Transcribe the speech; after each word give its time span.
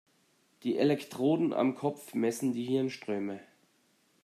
Die 0.63 0.79
Elektroden 0.79 1.53
am 1.53 1.75
Kopf 1.75 2.15
messen 2.15 2.53
die 2.53 2.63
Hirnströme. 2.65 3.39